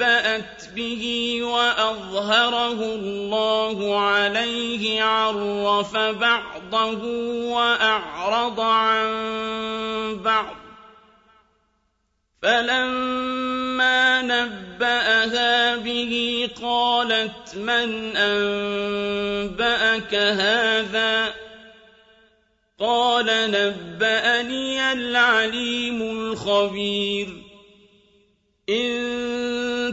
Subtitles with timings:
[0.00, 1.02] نبأت به
[1.42, 7.04] وأظهره الله عليه عرف بعضه
[7.52, 9.06] وأعرض عن
[10.24, 10.56] بعض
[12.42, 16.14] فلما نبأها به
[16.62, 21.34] قالت من أنبأك هذا
[22.80, 27.28] قال نبأني العليم الخبير
[28.68, 29.09] إن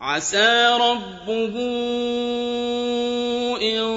[0.00, 1.58] عسى ربه
[3.62, 3.88] إن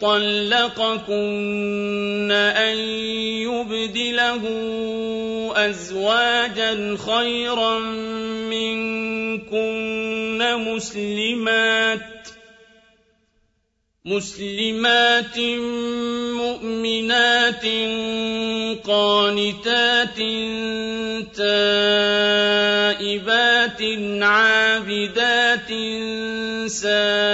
[0.00, 2.76] طلقكن أن
[3.30, 4.42] يبدله
[5.70, 7.78] أزواجا خيرا
[8.50, 12.00] منكن مسلمات
[14.04, 15.38] مسلمات
[16.34, 17.64] مؤمنات
[18.86, 20.16] قانتات
[21.36, 22.61] تائبات
[24.22, 25.70] عابدات
[26.70, 27.32] سائحات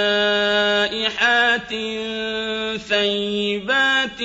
[2.81, 4.21] ثيبات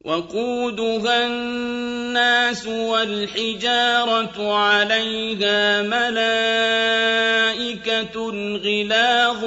[0.07, 8.17] وقودها الناس والحجارة عليها ملائكة
[8.63, 9.43] غلاظ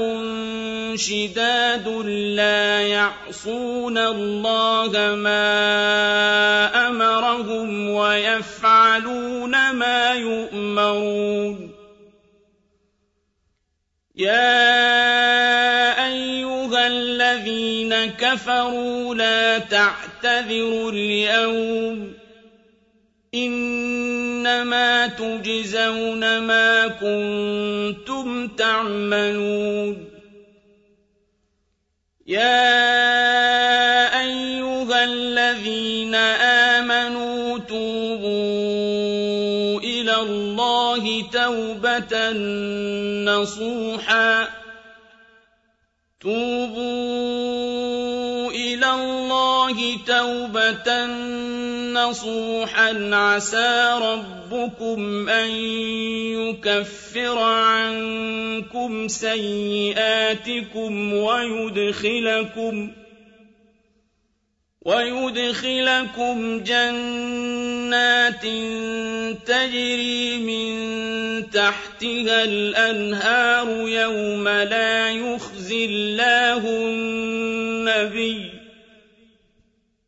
[0.96, 1.88] شداد
[2.36, 11.70] لا يعصون الله ما أمرهم ويفعلون ما يؤمرون
[14.16, 14.69] يا
[18.34, 22.13] كفروا لا تعتذروا اليوم
[23.35, 30.06] إنما تجزون ما كنتم تعملون
[32.28, 32.69] يا
[34.22, 36.16] أيها الذين
[36.75, 42.29] آمنوا توبوا إلى الله توبة
[43.31, 44.47] نصوحا
[46.22, 46.98] توبوا
[48.95, 51.05] اللَّهِ تَوْبَةً
[51.94, 55.50] نَّصُوحًا عَسَىٰ رَبُّكُمْ أَن
[56.39, 62.91] يُكَفِّرَ عَنكُمْ سَيِّئَاتِكُمْ وَيُدْخِلَكُمْ
[64.85, 68.45] وَيُدْخِلَكُمْ جَنَّاتٍ
[69.47, 70.72] تَجْرِي مِن
[71.51, 78.59] تَحْتِهَا الْأَنْهَارُ يَوْمَ لَا يُخْزِي اللَّهُ النَّبِيَّ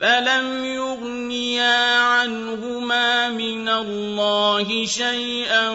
[0.00, 5.68] فلم يغنيا عنهما من الله شيئا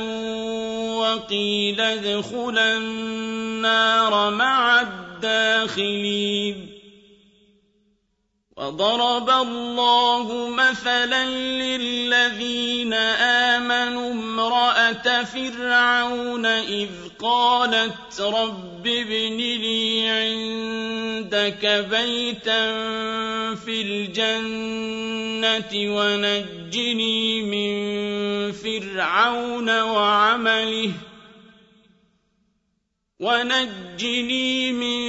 [0.97, 6.67] وقيل ادخلا النار مع الداخلين
[8.57, 11.25] وضرب الله مثلا
[11.59, 12.93] للذين
[13.53, 16.89] آمنوا امرأة فرعون إذ
[17.21, 22.65] قالت رب ابن لي عندك بيتا
[23.55, 30.91] في الجنة ونجني من فرعون وعمله
[33.19, 35.05] ونجني من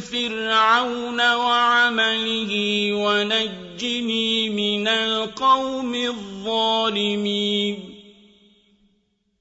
[0.00, 2.52] فرعون وعمله
[2.94, 7.90] ونجني من القوم الظالمين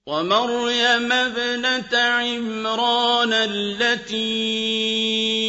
[0.07, 5.48] ومريم ابنة عمران التي